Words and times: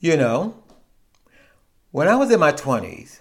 You 0.00 0.16
know, 0.16 0.54
when 1.90 2.06
I 2.06 2.14
was 2.14 2.30
in 2.30 2.38
my 2.38 2.52
20s, 2.52 3.18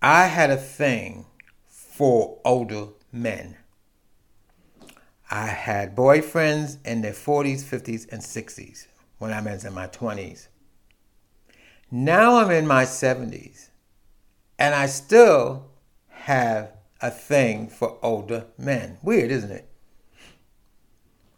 I 0.00 0.24
had 0.24 0.50
a 0.50 0.56
thing 0.56 1.26
for 1.68 2.38
older 2.42 2.86
men. 3.12 3.58
I 5.30 5.48
had 5.48 5.94
boyfriends 5.94 6.78
in 6.86 7.02
their 7.02 7.12
40s, 7.12 7.62
50s, 7.62 8.10
and 8.10 8.22
60s 8.22 8.86
when 9.18 9.30
I 9.30 9.42
was 9.42 9.66
in 9.66 9.74
my 9.74 9.88
20s. 9.88 10.48
Now 11.90 12.36
I'm 12.36 12.50
in 12.50 12.66
my 12.66 12.84
70s, 12.84 13.68
and 14.58 14.74
I 14.74 14.86
still 14.86 15.66
have 16.08 16.72
a 17.02 17.10
thing 17.10 17.68
for 17.68 17.98
older 18.02 18.46
men. 18.56 18.96
Weird, 19.02 19.30
isn't 19.30 19.50
it? 19.52 19.68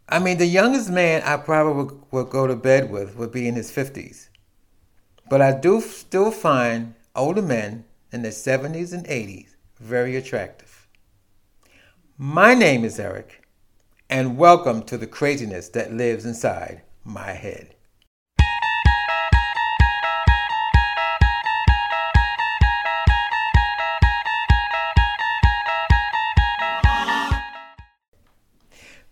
I 0.07 0.19
mean, 0.19 0.37
the 0.37 0.45
youngest 0.45 0.89
man 0.89 1.21
I 1.23 1.35
probably 1.35 1.97
would, 2.11 2.29
go 2.29 2.47
to 2.47 2.55
bed 2.55 2.89
with 2.89 3.17
would 3.17 3.33
be 3.33 3.45
in 3.45 3.55
his 3.55 3.69
50s. 3.69 4.28
But 5.29 5.43
I 5.43 5.51
do 5.51 5.79
still 5.79 6.31
find 6.31 6.95
older 7.15 7.43
men 7.43 7.85
in 8.11 8.23
their 8.23 8.31
70s 8.31 8.93
and 8.93 9.05
80s 9.05 9.55
very 9.77 10.15
attractive. 10.15 10.87
My 12.17 12.55
name 12.55 12.83
is 12.83 12.99
Eric, 12.99 13.43
and 14.09 14.39
welcome 14.39 14.81
to 14.85 14.97
the 14.97 15.05
craziness 15.05 15.69
that 15.69 15.93
lives 15.93 16.25
inside 16.25 16.81
my 17.05 17.33
head. 17.33 17.75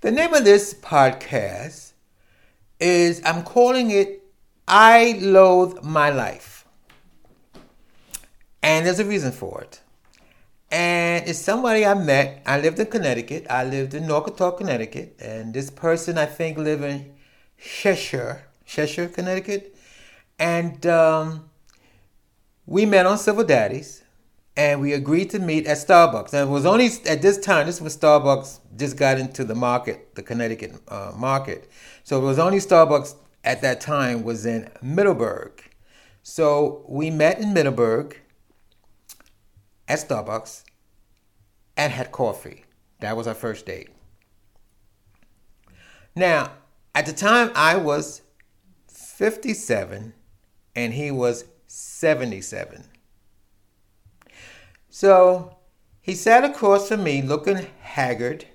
The 0.02 0.12
name 0.12 0.34
of 0.34 0.46
this 0.46 0.74
podcast 0.74 1.92
is 2.80 3.22
I'm 3.24 3.44
calling 3.44 3.92
it 3.92 4.24
I 4.68 5.18
Loathe 5.22 5.82
My 5.84 6.10
Life. 6.10 6.66
And 8.62 8.86
there's 8.86 9.00
a 9.00 9.06
reason 9.06 9.32
for 9.32 9.62
it. 9.62 9.82
And 10.70 11.28
it's 11.28 11.40
somebody 11.40 11.86
I 11.86 11.94
met. 11.94 12.44
I 12.46 12.60
lived 12.60 12.78
in 12.80 12.88
Connecticut. 12.88 13.48
I 13.50 13.64
lived 13.64 13.94
in 13.94 14.04
Naugatuck, 14.04 14.58
Connecticut. 14.58 15.16
And 15.22 15.54
this 15.54 15.70
person, 15.70 16.18
I 16.18 16.26
think, 16.26 16.58
lived 16.58 16.84
in 16.84 17.14
Cheshire, 17.58 18.44
Cheshire, 18.66 19.08
Connecticut. 19.08 19.74
And 20.38 20.86
um, 20.86 21.50
we 22.66 22.86
met 22.86 23.06
on 23.06 23.18
Silver 23.18 23.46
Daddies 23.46 24.04
and 24.58 24.82
we 24.82 24.92
agreed 24.92 25.30
to 25.30 25.40
meet 25.40 25.66
at 25.68 25.78
Starbucks. 25.78 26.34
And 26.34 26.50
it 26.50 26.52
was 26.52 26.66
only 26.66 26.90
at 27.06 27.22
this 27.22 27.38
time, 27.38 27.68
this 27.68 27.80
was 27.80 27.96
Starbucks 27.96 28.60
just 28.76 28.98
got 28.98 29.18
into 29.18 29.46
the 29.46 29.56
market, 29.56 30.14
the 30.16 30.24
Connecticut 30.24 30.76
uh, 30.90 31.14
market. 31.16 31.70
So 32.04 32.20
it 32.22 32.26
was 32.26 32.40
only 32.40 32.58
Starbucks 32.58 33.16
at 33.44 33.62
that 33.62 33.82
time 33.82 34.24
was 34.24 34.46
in 34.46 34.70
Middlebury. 34.82 35.52
So 36.24 36.86
we 36.88 37.10
met 37.10 37.40
in 37.40 37.54
Middlebury 37.54 38.18
at 39.88 40.00
Starbucks 40.00 40.64
and 41.78 41.94
had 41.94 42.12
coffee. 42.12 42.66
That 43.00 43.16
was 43.16 43.28
our 43.28 43.34
first 43.34 43.66
date. 43.66 43.90
Now, 46.16 46.52
at 46.94 47.06
the 47.06 47.14
time, 47.14 47.52
I 47.56 47.78
was 47.78 48.24
57 48.88 50.14
and 50.76 50.94
he 50.94 51.12
was 51.12 51.46
77. 51.68 52.86
So 54.90 55.58
he 56.02 56.16
sat 56.16 56.44
across 56.44 56.88
from 56.88 57.04
me 57.04 57.22
looking 57.22 57.68
haggard 57.82 58.46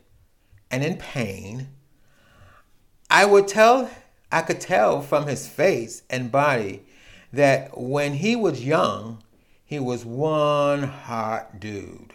and 0.71 0.83
in 0.83 0.97
pain. 0.97 1.69
I 3.09 3.25
would 3.27 3.47
tell 3.47 3.91
I 4.33 4.41
could 4.41 4.61
tell 4.61 5.03
from 5.03 5.27
his 5.27 5.47
face 5.47 6.03
and 6.09 6.33
body 6.33 6.85
that 7.33 7.79
when 7.79 8.15
he 8.15 8.35
was 8.35 8.65
young, 8.65 9.23
he 9.63 9.79
was 9.79 10.07
one 10.07 10.85
hot 10.85 11.61
dude. 11.61 12.15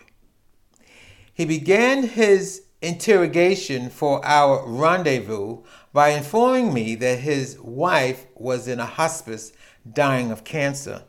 He 1.32 1.45
began 1.45 2.04
his 2.04 2.64
interrogation 2.82 3.92
for 3.92 4.26
our 4.26 4.67
rendezvous 4.67 5.60
by 5.94 6.10
informing 6.10 6.73
me 6.73 6.95
that 6.95 7.20
his 7.20 7.60
wife 7.60 8.26
was 8.36 8.67
in 8.67 8.80
a 8.80 8.86
hospice 8.86 9.54
dying 9.92 10.32
of 10.32 10.44
cancer, 10.44 11.04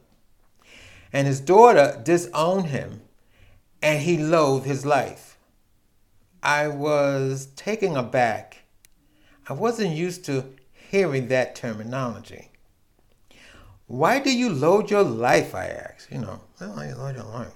and 1.11 1.27
his 1.27 1.41
daughter 1.41 2.01
disowned 2.05 2.67
him 2.67 3.01
and 3.81 4.03
he 4.03 4.19
loathed 4.19 4.67
his 4.67 4.85
life. 4.85 5.39
I 6.43 6.69
was 6.69 7.47
taken 7.57 7.97
aback. 7.97 8.59
I 9.49 9.55
wasn't 9.55 9.97
used 9.97 10.25
to 10.27 10.45
hearing 10.89 11.29
that 11.29 11.55
terminology. 11.55 12.51
Why 13.87 14.21
do 14.21 14.37
you 14.37 14.51
load 14.51 14.91
your 14.91 15.03
life? 15.03 15.55
I 15.55 15.67
asked. 15.67 16.11
You 16.11 16.19
know, 16.19 16.41
why 16.59 16.85
do 16.85 16.89
you 16.91 16.97
load 16.97 17.17
your 17.17 17.25
life? 17.25 17.55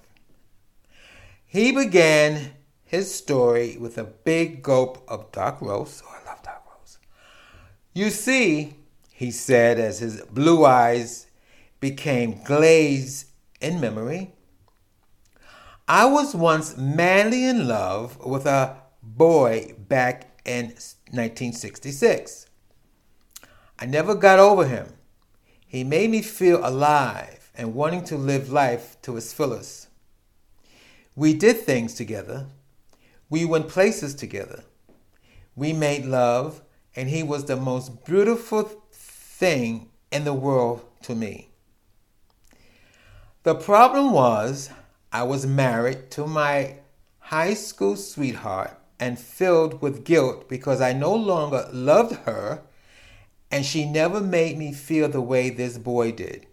He 1.46 1.72
began 1.72 2.52
his 2.84 3.14
story 3.14 3.76
with 3.78 3.98
a 3.98 4.04
big 4.04 4.62
gulp 4.62 5.02
of 5.08 5.32
dark 5.32 5.60
roast. 5.60 6.02
Oh, 6.06 6.10
I 6.10 6.30
love 6.30 6.42
dark 6.42 6.62
roast. 6.70 6.98
You 7.92 8.10
see, 8.10 8.74
he 9.12 9.30
said 9.30 9.78
as 9.78 9.98
his 10.00 10.22
blue 10.22 10.64
eyes 10.64 11.26
became 11.80 12.42
glazed 12.44 13.26
in 13.60 13.80
memory, 13.80 14.32
I 15.88 16.06
was 16.06 16.34
once 16.34 16.76
madly 16.76 17.44
in 17.44 17.68
love 17.68 18.18
with 18.24 18.46
a 18.46 18.76
boy 19.02 19.74
back 19.78 20.40
in 20.44 20.66
1966. 21.10 22.46
I 23.82 23.84
never 23.84 24.14
got 24.14 24.38
over 24.38 24.64
him. 24.64 24.92
He 25.66 25.82
made 25.82 26.08
me 26.08 26.22
feel 26.22 26.64
alive 26.64 27.50
and 27.52 27.74
wanting 27.74 28.04
to 28.04 28.16
live 28.16 28.48
life 28.48 28.96
to 29.02 29.16
its 29.16 29.32
fullest. 29.32 29.88
We 31.16 31.34
did 31.34 31.62
things 31.62 31.94
together. 31.94 32.46
We 33.28 33.44
went 33.44 33.66
places 33.66 34.14
together. 34.14 34.62
We 35.56 35.72
made 35.72 36.04
love, 36.04 36.62
and 36.94 37.08
he 37.08 37.24
was 37.24 37.46
the 37.46 37.56
most 37.56 38.04
beautiful 38.04 38.62
thing 38.92 39.88
in 40.12 40.22
the 40.22 40.32
world 40.32 40.84
to 41.02 41.16
me. 41.16 41.48
The 43.42 43.56
problem 43.56 44.12
was, 44.12 44.70
I 45.10 45.24
was 45.24 45.44
married 45.44 46.08
to 46.12 46.28
my 46.28 46.76
high 47.18 47.54
school 47.54 47.96
sweetheart 47.96 48.78
and 49.00 49.18
filled 49.18 49.82
with 49.82 50.04
guilt 50.04 50.48
because 50.48 50.80
I 50.80 50.92
no 50.92 51.12
longer 51.12 51.68
loved 51.72 52.14
her 52.26 52.62
and 53.52 53.66
she 53.66 53.84
never 53.84 54.20
made 54.20 54.56
me 54.56 54.72
feel 54.72 55.10
the 55.10 55.20
way 55.20 55.50
this 55.50 55.76
boy 55.76 56.10
did. 56.10 56.46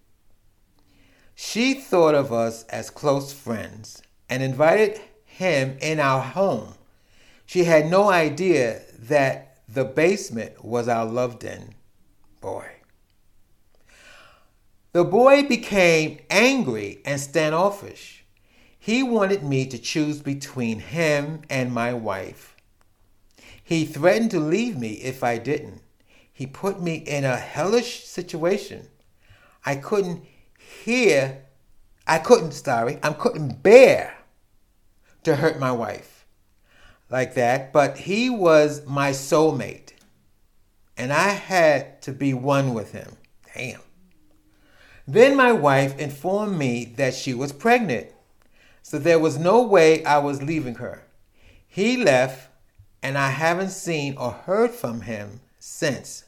She 1.34 1.74
thought 1.74 2.14
of 2.14 2.34
us 2.34 2.66
as 2.66 2.90
close 2.90 3.32
friends 3.32 4.02
and 4.30 4.44
invited 4.44 5.00
him 5.24 5.78
in 5.82 6.02
our 6.02 6.22
home. 6.22 6.76
She 7.46 7.64
had 7.64 7.90
no 7.90 8.10
idea 8.10 8.82
that 9.00 9.58
the 9.70 9.86
basement 9.86 10.66
was 10.66 10.90
our 10.90 11.06
love 11.06 11.40
den. 11.40 11.74
Boy. 12.42 12.66
The 14.92 15.06
boy 15.06 15.44
became 15.44 16.20
angry 16.30 17.00
and 17.06 17.22
standoffish. 17.22 18.26
He 18.78 19.04
wanted 19.04 19.44
me 19.44 19.66
to 19.68 19.78
choose 19.78 20.20
between 20.20 20.80
him 20.80 21.44
and 21.50 21.74
my 21.74 21.94
wife. 21.94 22.58
He 23.64 23.86
threatened 23.86 24.32
to 24.32 24.40
leave 24.40 24.78
me 24.78 24.94
if 24.94 25.24
I 25.24 25.38
didn't. 25.38 25.82
He 26.40 26.48
put 26.48 26.82
me 26.82 26.96
in 26.96 27.26
a 27.26 27.36
hellish 27.36 28.06
situation. 28.06 28.88
I 29.66 29.76
couldn't 29.76 30.24
hear, 30.58 31.44
I 32.08 32.20
couldn't, 32.20 32.54
sorry, 32.54 32.98
I 33.04 33.12
couldn't 33.12 33.62
bear 33.62 34.16
to 35.24 35.36
hurt 35.36 35.60
my 35.60 35.74
wife 35.74 36.26
like 37.10 37.34
that, 37.34 37.74
but 37.74 37.98
he 37.98 38.30
was 38.30 38.86
my 38.86 39.10
soulmate. 39.10 39.92
And 40.96 41.12
I 41.12 41.32
had 41.34 42.02
to 42.04 42.14
be 42.14 42.34
one 42.34 42.74
with 42.74 42.94
him. 42.94 43.18
Damn. 43.54 43.82
Then 45.06 45.36
my 45.36 45.52
wife 45.52 46.00
informed 46.00 46.58
me 46.58 46.86
that 46.96 47.16
she 47.16 47.34
was 47.34 47.52
pregnant 47.52 48.14
so 48.82 48.98
there 48.98 49.20
was 49.20 49.38
no 49.38 49.62
way 49.62 50.06
I 50.06 50.20
was 50.20 50.42
leaving 50.42 50.76
her. 50.76 51.04
He 51.68 51.98
left, 51.98 52.50
and 53.04 53.18
I 53.18 53.32
haven't 53.32 53.72
seen 53.72 54.16
or 54.16 54.32
heard 54.32 54.72
from 54.72 55.02
him 55.02 55.42
since. 55.60 56.24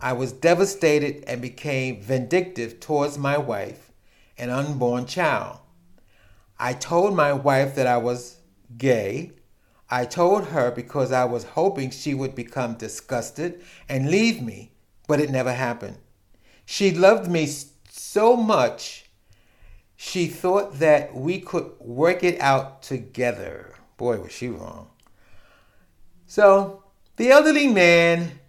I 0.00 0.12
was 0.12 0.32
devastated 0.32 1.24
and 1.26 1.40
became 1.40 2.00
vindictive 2.00 2.80
towards 2.80 3.16
my 3.18 3.38
wife 3.38 3.92
and 4.36 4.50
unborn 4.50 5.06
child. 5.06 5.58
I 6.58 6.72
told 6.72 7.14
my 7.14 7.32
wife 7.32 7.74
that 7.76 7.86
I 7.86 7.96
was 7.96 8.36
gay. 8.76 9.32
I 9.90 10.04
told 10.04 10.46
her 10.46 10.70
because 10.70 11.12
I 11.12 11.24
was 11.24 11.44
hoping 11.44 11.90
she 11.90 12.14
would 12.14 12.34
become 12.34 12.74
disgusted 12.74 13.62
and 13.88 14.10
leave 14.10 14.42
me, 14.42 14.72
but 15.06 15.20
it 15.20 15.30
never 15.30 15.52
happened. 15.52 15.98
She 16.64 16.92
loved 16.92 17.30
me 17.30 17.46
so 17.90 18.36
much 18.36 19.04
she 19.96 20.26
thought 20.26 20.78
that 20.80 21.14
we 21.14 21.40
could 21.40 21.72
work 21.78 22.24
it 22.24 22.40
out 22.40 22.82
together. 22.82 23.74
Boy, 23.96 24.18
was 24.18 24.32
she 24.32 24.48
wrong. 24.48 24.90
So 26.26 26.82
the 27.16 27.30
elderly 27.30 27.68
man 27.68 28.40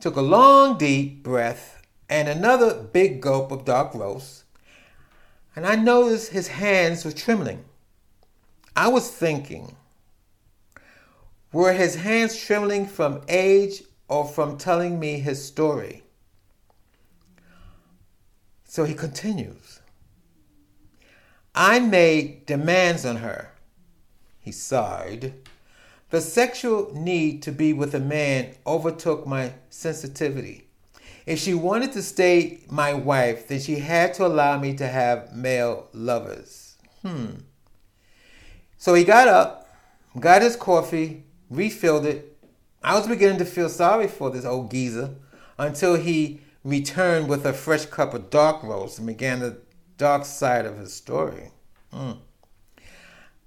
took 0.00 0.16
a 0.16 0.22
long, 0.22 0.78
deep 0.78 1.22
breath 1.22 1.82
and 2.08 2.28
another 2.28 2.74
big 2.74 3.20
gulp 3.20 3.52
of 3.52 3.64
dark 3.64 3.94
roast, 3.94 4.44
and 5.54 5.66
I 5.66 5.76
noticed 5.76 6.32
his 6.32 6.48
hands 6.48 7.04
were 7.04 7.12
trembling. 7.12 7.64
I 8.74 8.88
was 8.88 9.10
thinking, 9.10 9.76
were 11.52 11.72
his 11.72 11.96
hands 11.96 12.36
trembling 12.36 12.86
from 12.86 13.22
age 13.28 13.82
or 14.08 14.26
from 14.26 14.56
telling 14.56 14.98
me 14.98 15.18
his 15.18 15.44
story? 15.44 16.02
So 18.64 18.84
he 18.84 18.94
continues. 18.94 19.80
I 21.54 21.80
made 21.80 22.46
demands 22.46 23.04
on 23.04 23.16
her. 23.16 23.52
He 24.38 24.52
sighed. 24.52 25.34
The 26.10 26.20
sexual 26.20 26.92
need 26.94 27.42
to 27.42 27.52
be 27.52 27.72
with 27.72 27.94
a 27.94 28.00
man 28.00 28.54
overtook 28.66 29.26
my 29.26 29.52
sensitivity. 29.68 30.66
If 31.24 31.38
she 31.38 31.54
wanted 31.54 31.92
to 31.92 32.02
stay 32.02 32.60
my 32.68 32.92
wife, 32.92 33.46
then 33.46 33.60
she 33.60 33.76
had 33.76 34.14
to 34.14 34.26
allow 34.26 34.58
me 34.58 34.74
to 34.74 34.88
have 34.88 35.32
male 35.32 35.86
lovers. 35.92 36.76
Hmm. 37.02 37.42
So 38.76 38.94
he 38.94 39.04
got 39.04 39.28
up, 39.28 39.68
got 40.18 40.42
his 40.42 40.56
coffee, 40.56 41.24
refilled 41.48 42.06
it. 42.06 42.36
I 42.82 42.96
was 42.96 43.06
beginning 43.06 43.38
to 43.38 43.44
feel 43.44 43.68
sorry 43.68 44.08
for 44.08 44.30
this 44.30 44.44
old 44.44 44.70
geezer 44.70 45.14
until 45.58 45.94
he 45.94 46.40
returned 46.64 47.28
with 47.28 47.46
a 47.46 47.52
fresh 47.52 47.86
cup 47.86 48.14
of 48.14 48.30
dark 48.30 48.62
roast 48.62 48.98
and 48.98 49.06
began 49.06 49.38
the 49.40 49.58
dark 49.96 50.24
side 50.24 50.66
of 50.66 50.78
his 50.78 50.92
story. 50.92 51.52
Mm. 51.92 52.18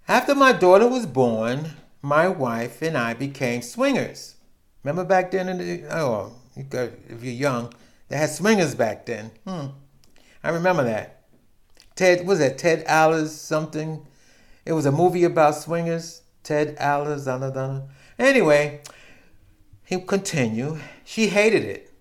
After 0.07 0.35
my 0.35 0.51
daughter 0.53 0.87
was 0.87 1.05
born, 1.05 1.71
my 2.03 2.27
wife 2.27 2.81
and 2.83 2.95
I 2.95 3.15
became 3.15 3.63
swingers. 3.63 4.35
Remember 4.83 5.05
back 5.05 5.31
then 5.31 5.49
in 5.49 5.57
the 5.57 5.95
oh 5.95 6.33
you 6.55 6.63
got, 6.63 6.89
if 7.09 7.23
you're 7.23 7.33
young, 7.33 7.73
they 8.09 8.17
had 8.17 8.29
swingers 8.29 8.75
back 8.75 9.07
then. 9.07 9.31
Hmm. 9.47 9.67
I 10.43 10.49
remember 10.49 10.83
that. 10.83 11.23
Ted 11.95 12.27
was 12.27 12.39
that 12.39 12.57
Ted 12.57 12.83
Allers 12.85 13.33
something? 13.33 14.05
It 14.65 14.73
was 14.73 14.85
a 14.85 14.91
movie 14.91 15.23
about 15.23 15.55
swingers. 15.55 16.21
Ted 16.43 16.75
Allers, 16.77 17.25
da, 17.25 17.37
da, 17.37 17.49
da. 17.49 17.81
Anyway, 18.19 18.81
he 19.85 19.99
continued. 20.01 20.81
She 21.05 21.27
hated 21.27 21.63
it. 21.63 21.93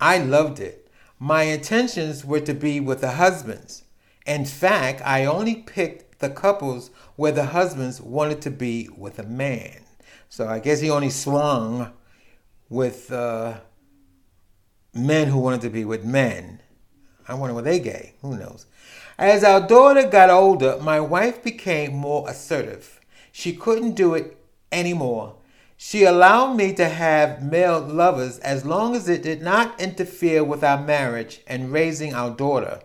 I 0.00 0.18
loved 0.18 0.60
it. 0.60 0.90
My 1.18 1.42
intentions 1.42 2.24
were 2.24 2.40
to 2.40 2.54
be 2.54 2.80
with 2.80 3.00
the 3.00 3.12
husbands. 3.12 3.82
In 4.26 4.44
fact, 4.44 5.02
I 5.04 5.24
only 5.24 5.56
picked 5.56 6.07
the 6.18 6.30
couples 6.30 6.90
where 7.16 7.32
the 7.32 7.46
husbands 7.46 8.00
wanted 8.00 8.42
to 8.42 8.50
be 8.50 8.88
with 8.96 9.18
a 9.18 9.24
man. 9.24 9.84
So 10.28 10.46
I 10.48 10.58
guess 10.58 10.80
he 10.80 10.90
only 10.90 11.10
swung 11.10 11.92
with 12.68 13.10
uh, 13.12 13.58
men 14.94 15.28
who 15.28 15.38
wanted 15.38 15.62
to 15.62 15.70
be 15.70 15.84
with 15.84 16.04
men. 16.04 16.60
I 17.26 17.34
wonder 17.34 17.54
were 17.54 17.62
they 17.62 17.78
gay? 17.78 18.14
Who 18.22 18.36
knows? 18.36 18.66
As 19.18 19.44
our 19.44 19.66
daughter 19.66 20.06
got 20.06 20.30
older, 20.30 20.78
my 20.80 21.00
wife 21.00 21.42
became 21.42 21.94
more 21.94 22.28
assertive. 22.28 23.00
She 23.32 23.52
couldn't 23.52 23.92
do 23.92 24.14
it 24.14 24.36
anymore. 24.72 25.36
She 25.76 26.04
allowed 26.04 26.54
me 26.54 26.72
to 26.74 26.88
have 26.88 27.42
male 27.42 27.80
lovers 27.80 28.38
as 28.40 28.64
long 28.64 28.96
as 28.96 29.08
it 29.08 29.22
did 29.22 29.42
not 29.42 29.80
interfere 29.80 30.42
with 30.42 30.64
our 30.64 30.82
marriage 30.82 31.40
and 31.46 31.72
raising 31.72 32.14
our 32.14 32.30
daughter. 32.30 32.80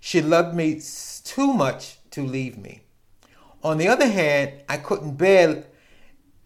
She 0.00 0.22
loved 0.22 0.54
me 0.54 0.80
too 1.24 1.52
much 1.52 1.98
to 2.12 2.22
leave 2.22 2.56
me. 2.56 2.82
On 3.62 3.78
the 3.78 3.88
other 3.88 4.08
hand, 4.08 4.52
I 4.68 4.76
couldn't 4.76 5.16
bear 5.16 5.64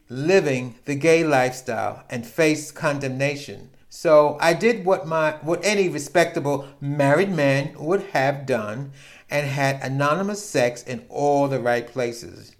living 0.08 0.76
the 0.84 0.94
gay 0.94 1.24
lifestyle 1.24 2.04
and 2.10 2.26
face 2.26 2.70
condemnation. 2.70 3.70
So 3.88 4.36
I 4.40 4.52
did 4.52 4.84
what 4.84 5.06
my 5.06 5.32
what 5.40 5.64
any 5.64 5.88
respectable 5.88 6.68
married 6.80 7.30
man 7.30 7.74
would 7.78 8.02
have 8.12 8.44
done 8.44 8.92
and 9.30 9.46
had 9.46 9.82
anonymous 9.82 10.44
sex 10.44 10.82
in 10.82 11.06
all 11.08 11.48
the 11.48 11.60
right 11.60 11.86
places. 11.86 12.54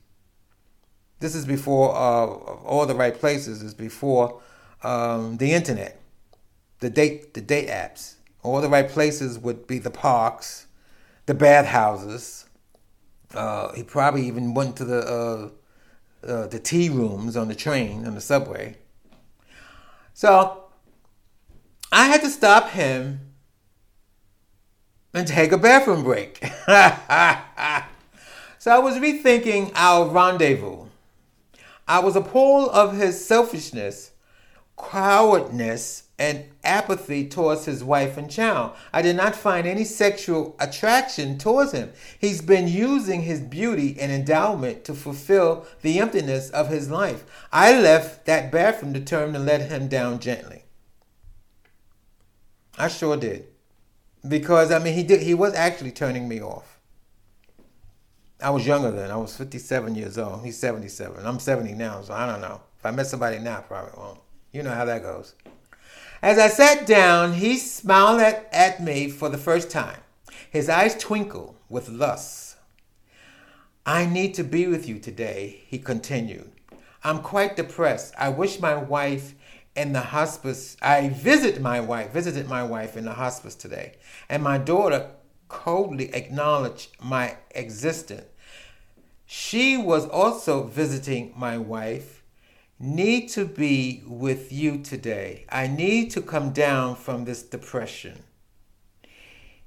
This 1.20 1.35
is 1.35 1.44
before 1.44 1.94
uh, 1.94 2.26
all 2.64 2.87
the 2.87 2.94
right 2.94 3.14
places 3.14 3.62
is 3.62 3.75
before 3.75 4.41
um, 4.82 5.37
the 5.37 5.53
internet, 5.53 6.00
the 6.81 6.91
date 6.91 7.35
the 7.35 7.41
date 7.43 7.69
apps. 7.69 8.14
All 8.43 8.61
the 8.61 8.69
right 8.69 8.88
places 8.88 9.38
would 9.38 9.67
be 9.67 9.79
the 9.79 9.91
parks, 9.91 10.67
the 11.26 11.35
bathhouses. 11.35 12.45
Uh, 13.36 13.72
he 13.74 13.82
probably 13.82 14.26
even 14.26 14.54
went 14.54 14.76
to 14.76 14.84
the 14.84 15.06
uh, 15.06 15.50
uh, 16.26 16.46
the 16.46 16.58
tea 16.58 16.88
rooms 16.88 17.36
on 17.36 17.48
the 17.48 17.54
train 17.54 18.06
on 18.06 18.14
the 18.14 18.20
subway. 18.20 18.76
So 20.14 20.64
I 21.92 22.06
had 22.06 22.22
to 22.22 22.30
stop 22.30 22.70
him 22.70 23.20
and 25.14 25.26
take 25.26 25.52
a 25.52 25.58
bathroom 25.58 26.02
break. 26.02 26.38
so 26.46 26.50
I 28.70 28.78
was 28.78 28.96
rethinking 28.96 29.72
our 29.74 30.08
rendezvous. 30.08 30.86
I 31.88 32.00
was 32.00 32.16
appalled 32.16 32.70
of 32.70 32.96
his 32.96 33.24
selfishness, 33.24 34.10
cowardness, 34.76 36.06
and 36.18 36.44
apathy 36.64 37.28
towards 37.28 37.66
his 37.66 37.84
wife 37.84 38.16
and 38.16 38.30
child. 38.30 38.72
I 38.92 39.02
did 39.02 39.16
not 39.16 39.36
find 39.36 39.66
any 39.66 39.84
sexual 39.84 40.56
attraction 40.58 41.36
towards 41.36 41.72
him. 41.72 41.92
He's 42.18 42.40
been 42.40 42.68
using 42.68 43.22
his 43.22 43.40
beauty 43.40 43.96
and 44.00 44.10
endowment 44.10 44.84
to 44.84 44.94
fulfill 44.94 45.66
the 45.82 45.98
emptiness 45.98 46.48
of 46.50 46.68
his 46.68 46.90
life. 46.90 47.24
I 47.52 47.78
left 47.78 48.24
that 48.26 48.50
bathroom 48.50 48.92
determined 48.92 49.34
to 49.34 49.40
let 49.40 49.70
him 49.70 49.88
down 49.88 50.18
gently. 50.18 50.64
I 52.78 52.88
sure 52.88 53.16
did. 53.16 53.48
Because 54.26 54.72
I 54.72 54.78
mean 54.78 54.94
he 54.94 55.02
did 55.02 55.22
he 55.22 55.34
was 55.34 55.54
actually 55.54 55.92
turning 55.92 56.28
me 56.28 56.40
off. 56.40 56.80
I 58.42 58.50
was 58.50 58.66
younger 58.66 58.90
then. 58.90 59.10
I 59.10 59.16
was 59.16 59.34
57 59.36 59.94
years 59.94 60.19
old. 60.19 60.44
He's 60.44 60.58
77. 60.58 61.24
I'm 61.24 61.38
70 61.38 61.72
now, 61.72 62.02
so 62.02 62.12
I 62.12 62.26
don't 62.26 62.42
know. 62.42 62.60
If 62.78 62.84
I 62.84 62.90
met 62.90 63.06
somebody 63.06 63.38
now, 63.38 63.60
probably 63.60 63.92
won't. 63.96 64.20
You 64.52 64.62
know 64.62 64.74
how 64.74 64.84
that 64.84 65.02
goes. 65.02 65.34
As 66.22 66.38
I 66.38 66.48
sat 66.48 66.86
down, 66.86 67.34
he 67.34 67.56
smiled 67.58 68.20
at, 68.20 68.48
at 68.52 68.82
me 68.82 69.08
for 69.08 69.28
the 69.28 69.38
first 69.38 69.70
time. 69.70 70.00
His 70.50 70.68
eyes 70.68 70.96
twinkled 70.96 71.56
with 71.68 71.88
lust. 71.88 72.56
I 73.84 74.06
need 74.06 74.34
to 74.34 74.42
be 74.42 74.66
with 74.66 74.88
you 74.88 74.98
today, 74.98 75.62
he 75.66 75.78
continued. 75.78 76.50
I'm 77.04 77.20
quite 77.20 77.54
depressed. 77.54 78.14
I 78.18 78.30
wish 78.30 78.58
my 78.58 78.74
wife 78.74 79.34
in 79.76 79.92
the 79.92 80.00
hospice. 80.00 80.76
I 80.82 81.10
visit 81.10 81.60
my 81.60 81.80
wife, 81.80 82.12
visited 82.12 82.48
my 82.48 82.62
wife 82.64 82.96
in 82.96 83.04
the 83.04 83.12
hospice 83.12 83.54
today, 83.54 83.96
and 84.28 84.42
my 84.42 84.58
daughter 84.58 85.10
coldly 85.48 86.12
acknowledged 86.14 86.96
my 87.00 87.36
existence. 87.55 88.24
She 89.26 89.76
was 89.76 90.06
also 90.06 90.64
visiting 90.64 91.32
my 91.36 91.58
wife. 91.58 92.16
Need 92.78 93.28
to 93.30 93.46
be 93.46 94.02
with 94.06 94.52
you 94.52 94.78
today. 94.78 95.46
I 95.48 95.66
need 95.66 96.10
to 96.10 96.20
come 96.20 96.50
down 96.50 96.96
from 96.96 97.24
this 97.24 97.42
depression. 97.42 98.22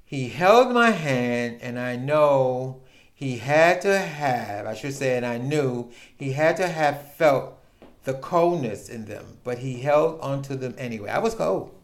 He 0.04 0.28
held 0.28 0.72
my 0.72 0.90
hand, 0.90 1.58
and 1.60 1.78
I 1.78 1.96
know 1.96 2.82
he 3.12 3.38
had 3.38 3.80
to 3.82 3.98
have, 3.98 4.66
I 4.66 4.74
should 4.74 4.94
say, 4.94 5.16
and 5.16 5.26
I 5.26 5.38
knew 5.38 5.90
he 6.16 6.32
had 6.32 6.56
to 6.58 6.68
have 6.68 7.14
felt 7.14 7.58
the 8.04 8.14
coldness 8.14 8.88
in 8.88 9.04
them, 9.06 9.38
but 9.44 9.58
he 9.58 9.80
held 9.80 10.20
onto 10.20 10.54
them 10.54 10.74
anyway. 10.78 11.10
I 11.10 11.18
was 11.18 11.34
cold. 11.34 11.74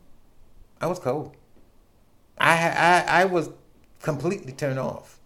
I 0.81 0.87
was 0.87 0.99
cold. 0.99 1.37
I, 2.39 2.69
I, 2.69 3.23
I 3.23 3.25
was 3.25 3.51
completely 4.01 4.53
turned 4.53 4.79
off. 4.79 5.19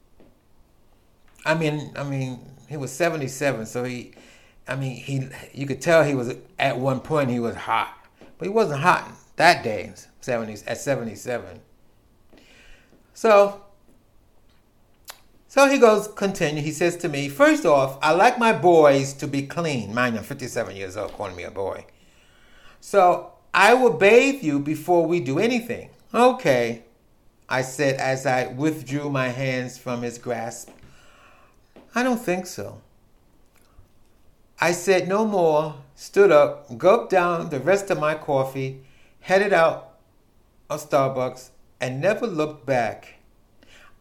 I 1.45 1.54
mean, 1.54 1.92
I 1.97 2.04
mean, 2.04 2.40
he 2.69 2.76
was 2.76 2.92
77, 2.92 3.66
so 3.66 3.85
he, 3.85 4.12
I 4.69 4.76
mean, 4.76 4.97
he, 4.97 5.29
you 5.52 5.67
could 5.67 5.81
tell 5.81 6.05
he 6.05 6.14
was 6.14 6.35
at 6.59 6.79
one 6.79 7.00
point 7.00 7.31
he 7.31 7.40
was 7.40 7.57
hot, 7.57 7.97
but 8.38 8.47
he 8.47 8.50
wasn't 8.50 8.81
hot 8.81 9.12
that 9.37 9.64
day, 9.64 9.93
70s 10.23 10.64
at 10.67 10.79
77. 10.79 11.61
So, 13.14 13.62
so 15.49 15.67
he 15.69 15.79
goes, 15.79 16.09
continue. 16.09 16.62
He 16.62 16.73
says 16.73 16.97
to 16.99 17.09
me, 17.09 17.29
first 17.29 17.64
off, 17.64 17.99
I 18.02 18.12
like 18.12 18.38
my 18.38 18.52
boys 18.52 19.14
to 19.14 19.26
be 19.26 19.47
clean. 19.47 19.95
Mind 19.95 20.17
I'm 20.17 20.25
57 20.25 20.76
years 20.76 20.97
old, 20.97 21.12
calling 21.12 21.37
me 21.37 21.45
a 21.45 21.50
boy. 21.50 21.87
So 22.81 23.33
I 23.52 23.75
will 23.75 23.95
bathe 23.95 24.43
you 24.43 24.59
before 24.59 25.07
we 25.07 25.21
do 25.21 25.38
anything. 25.38 25.90
Okay. 26.14 26.83
I 27.49 27.62
said 27.62 27.97
as 27.97 28.26
I 28.26 28.47
withdrew 28.47 29.11
my 29.11 29.29
hands 29.29 29.76
from 29.79 30.02
his 30.02 30.19
grasp. 30.19 30.69
I 31.95 32.02
don't 32.02 32.21
think 32.21 32.47
so. 32.47 32.81
I 34.61 34.73
said 34.73 35.09
no 35.09 35.25
more, 35.25 35.76
stood 35.95 36.31
up, 36.31 36.76
gulped 36.76 37.11
down 37.11 37.49
the 37.49 37.61
rest 37.61 37.90
of 37.90 37.99
my 37.99 38.14
coffee, 38.14 38.83
headed 39.21 39.55
out 39.55 39.95
of 40.69 40.87
Starbucks, 40.88 41.49
and 41.81 42.00
never 42.00 42.26
looked 42.26 42.67
back. 42.67 43.14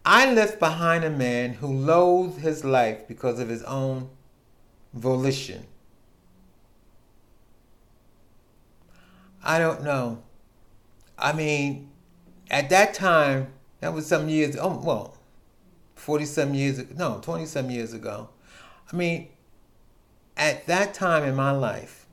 I 0.05 0.31
left 0.33 0.59
behind 0.59 1.05
a 1.05 1.09
man 1.09 1.53
who 1.53 1.67
loathed 1.67 2.39
his 2.39 2.65
life 2.65 3.07
because 3.07 3.39
of 3.39 3.47
his 3.47 3.63
own 3.63 4.09
volition. 4.93 5.65
I 9.41 9.59
don't 9.59 9.83
know. 9.83 10.23
I 11.17 11.31
mean, 11.31 11.89
at 12.49 12.69
that 12.69 12.93
time, 12.93 13.53
that 13.79 13.93
was 13.93 14.07
some 14.07 14.27
years, 14.27 14.57
oh, 14.59 14.81
well, 14.83 15.15
40 15.95 16.25
some 16.25 16.53
years 16.53 16.83
no, 16.95 17.19
20 17.21 17.45
some 17.45 17.69
years 17.69 17.93
ago. 17.93 18.29
I 18.91 18.95
mean, 18.95 19.29
at 20.39 20.65
that 20.67 20.93
time 20.95 21.23
in 21.23 21.35
my 21.35 21.51
life, 21.51 22.07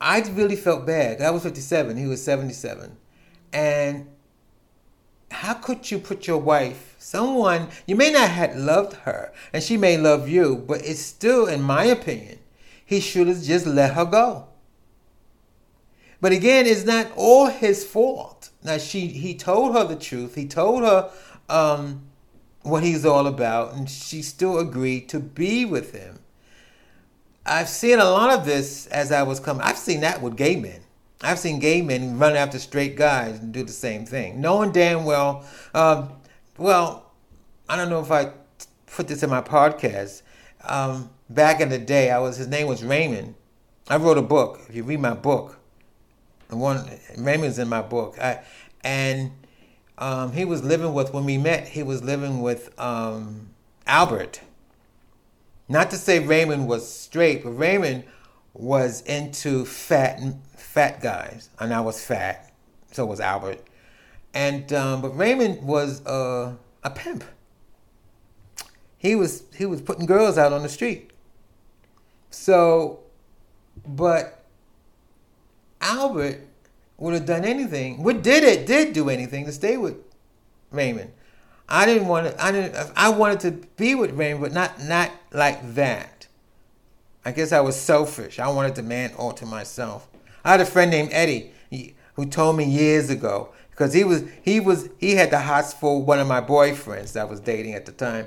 I 0.00 0.20
really 0.20 0.56
felt 0.56 0.86
bad. 0.86 1.20
I 1.20 1.30
was 1.30 1.42
57, 1.42 1.96
he 1.96 2.06
was 2.06 2.22
77. 2.22 2.96
And 3.52 4.06
how 5.30 5.54
could 5.54 5.90
you 5.90 5.98
put 5.98 6.26
your 6.26 6.38
wife, 6.38 6.94
someone, 6.98 7.68
you 7.86 7.96
may 7.96 8.10
not 8.10 8.30
have 8.30 8.56
loved 8.56 8.94
her, 8.98 9.32
and 9.52 9.62
she 9.62 9.76
may 9.76 9.98
love 9.98 10.28
you, 10.28 10.64
but 10.66 10.82
it's 10.84 11.00
still, 11.00 11.46
in 11.46 11.60
my 11.60 11.84
opinion, 11.84 12.38
he 12.84 13.00
should 13.00 13.26
have 13.26 13.42
just 13.42 13.66
let 13.66 13.94
her 13.94 14.04
go. 14.04 14.46
But 16.20 16.32
again, 16.32 16.66
it's 16.66 16.84
not 16.84 17.10
all 17.16 17.46
his 17.46 17.84
fault. 17.84 18.50
Now 18.64 18.78
she 18.78 19.06
he 19.06 19.34
told 19.34 19.76
her 19.76 19.84
the 19.84 19.94
truth. 19.94 20.34
He 20.34 20.46
told 20.48 20.82
her 20.82 21.10
um, 21.48 22.07
what 22.62 22.82
he's 22.82 23.04
all 23.04 23.26
about, 23.26 23.74
and 23.74 23.88
she 23.88 24.22
still 24.22 24.58
agreed 24.58 25.08
to 25.10 25.20
be 25.20 25.64
with 25.64 25.92
him. 25.92 26.18
I've 27.46 27.68
seen 27.68 27.98
a 27.98 28.04
lot 28.04 28.38
of 28.38 28.44
this 28.44 28.86
as 28.88 29.10
I 29.10 29.22
was 29.22 29.40
coming. 29.40 29.62
I've 29.62 29.78
seen 29.78 30.00
that 30.00 30.20
with 30.20 30.36
gay 30.36 30.56
men. 30.56 30.80
I've 31.22 31.38
seen 31.38 31.58
gay 31.58 31.82
men 31.82 32.18
run 32.18 32.36
after 32.36 32.58
straight 32.58 32.96
guys 32.96 33.40
and 33.40 33.52
do 33.52 33.64
the 33.64 33.72
same 33.72 34.04
thing, 34.06 34.40
knowing 34.40 34.70
damn 34.70 35.04
well. 35.04 35.44
Um, 35.74 36.12
well, 36.58 37.10
I 37.68 37.76
don't 37.76 37.88
know 37.88 38.00
if 38.00 38.10
I 38.12 38.32
put 38.86 39.08
this 39.08 39.22
in 39.22 39.30
my 39.30 39.40
podcast. 39.40 40.22
Um, 40.64 41.10
back 41.30 41.60
in 41.60 41.70
the 41.70 41.78
day, 41.78 42.10
I 42.10 42.18
was 42.18 42.36
his 42.36 42.48
name 42.48 42.68
was 42.68 42.84
Raymond. 42.84 43.34
I 43.88 43.96
wrote 43.96 44.18
a 44.18 44.22
book. 44.22 44.60
If 44.68 44.76
you 44.76 44.82
read 44.82 45.00
my 45.00 45.14
book, 45.14 45.58
the 46.48 46.56
one 46.56 46.88
Raymond's 47.16 47.58
in 47.58 47.68
my 47.68 47.82
book. 47.82 48.18
I, 48.20 48.40
and 48.84 49.32
um, 49.98 50.32
he 50.32 50.44
was 50.44 50.62
living 50.62 50.94
with 50.94 51.12
when 51.12 51.24
we 51.24 51.38
met. 51.38 51.68
He 51.68 51.82
was 51.82 52.02
living 52.02 52.40
with 52.40 52.78
um, 52.78 53.50
Albert. 53.86 54.40
Not 55.68 55.90
to 55.90 55.96
say 55.96 56.18
Raymond 56.20 56.68
was 56.68 56.90
straight, 56.90 57.44
but 57.44 57.50
Raymond 57.50 58.04
was 58.54 59.02
into 59.02 59.64
fat 59.64 60.20
fat 60.56 61.00
guys, 61.02 61.50
and 61.58 61.74
I 61.74 61.80
was 61.80 62.02
fat. 62.02 62.52
So 62.92 63.04
was 63.04 63.20
Albert. 63.20 63.62
And 64.32 64.72
um, 64.72 65.02
but 65.02 65.16
Raymond 65.16 65.62
was 65.62 66.04
uh, 66.06 66.54
a 66.84 66.90
pimp. 66.90 67.24
He 68.96 69.14
was 69.14 69.44
he 69.56 69.66
was 69.66 69.80
putting 69.80 70.06
girls 70.06 70.38
out 70.38 70.52
on 70.52 70.62
the 70.62 70.68
street. 70.68 71.10
So, 72.30 73.00
but 73.86 74.44
Albert 75.80 76.40
would 76.98 77.14
have 77.14 77.26
done 77.26 77.44
anything. 77.44 78.02
What 78.02 78.22
did 78.22 78.44
it 78.44 78.66
did 78.66 78.92
do 78.92 79.08
anything 79.08 79.46
to 79.46 79.52
stay 79.52 79.76
with 79.76 79.96
Raymond. 80.70 81.12
I 81.68 81.86
didn't 81.86 82.08
want 82.08 82.26
to. 82.26 82.44
I 82.44 82.52
didn't. 82.52 82.92
I 82.96 83.10
wanted 83.10 83.40
to 83.40 83.50
be 83.76 83.94
with 83.94 84.12
Raymond, 84.12 84.40
but 84.40 84.52
not 84.52 84.82
not 84.82 85.10
like 85.32 85.74
that. 85.74 86.26
I 87.24 87.32
guess 87.32 87.52
I 87.52 87.60
was 87.60 87.78
selfish. 87.78 88.38
I 88.38 88.48
wanted 88.48 88.74
the 88.74 88.82
man 88.82 89.12
all 89.18 89.32
to 89.32 89.46
myself. 89.46 90.08
I 90.44 90.52
had 90.52 90.60
a 90.60 90.66
friend 90.66 90.90
named 90.90 91.10
Eddie 91.12 91.52
who 92.14 92.24
told 92.26 92.56
me 92.56 92.64
years 92.64 93.10
ago 93.10 93.52
because 93.70 93.92
he 93.92 94.02
was 94.02 94.24
he 94.42 94.60
was 94.60 94.88
he 94.98 95.14
had 95.14 95.30
the 95.30 95.40
hots 95.40 95.74
for 95.74 96.02
one 96.02 96.18
of 96.18 96.26
my 96.26 96.40
boyfriends 96.40 97.12
that 97.12 97.20
I 97.20 97.24
was 97.24 97.40
dating 97.40 97.74
at 97.74 97.84
the 97.84 97.92
time, 97.92 98.26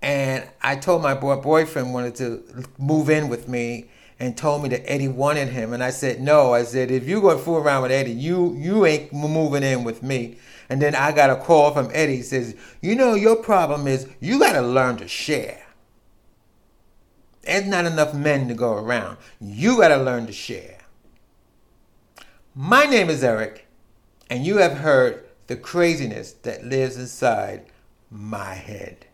and 0.00 0.48
I 0.62 0.76
told 0.76 1.02
my 1.02 1.14
boy 1.14 1.36
boyfriend 1.36 1.92
wanted 1.92 2.14
to 2.16 2.64
move 2.78 3.10
in 3.10 3.28
with 3.28 3.46
me 3.46 3.90
and 4.20 4.36
told 4.36 4.62
me 4.62 4.68
that 4.68 4.88
Eddie 4.88 5.08
wanted 5.08 5.48
him. 5.48 5.72
And 5.72 5.82
I 5.82 5.88
said, 5.90 6.20
no. 6.20 6.52
I 6.52 6.62
said, 6.62 6.90
if 6.90 7.08
you're 7.08 7.22
going 7.22 7.38
to 7.38 7.42
fool 7.42 7.56
around 7.56 7.82
with 7.82 7.90
Eddie, 7.90 8.12
you, 8.12 8.54
you 8.54 8.84
ain't 8.84 9.12
moving 9.14 9.62
in 9.62 9.82
with 9.82 10.02
me. 10.02 10.36
And 10.68 10.80
then 10.80 10.94
I 10.94 11.10
got 11.10 11.30
a 11.30 11.36
call 11.36 11.72
from 11.72 11.90
Eddie. 11.94 12.16
He 12.16 12.22
says, 12.22 12.54
you 12.82 12.94
know, 12.94 13.14
your 13.14 13.36
problem 13.36 13.88
is 13.88 14.06
you 14.20 14.38
got 14.38 14.52
to 14.52 14.62
learn 14.62 14.98
to 14.98 15.08
share. 15.08 15.66
There's 17.42 17.66
not 17.66 17.86
enough 17.86 18.12
men 18.12 18.46
to 18.48 18.54
go 18.54 18.74
around. 18.74 19.16
You 19.40 19.78
got 19.78 19.88
to 19.88 19.96
learn 19.96 20.26
to 20.26 20.32
share. 20.32 20.78
My 22.54 22.84
name 22.84 23.08
is 23.08 23.24
Eric, 23.24 23.66
and 24.28 24.44
you 24.44 24.58
have 24.58 24.78
heard 24.78 25.24
the 25.46 25.56
craziness 25.56 26.32
that 26.32 26.64
lives 26.64 26.96
inside 26.96 27.64
my 28.10 28.52
head. 28.52 29.06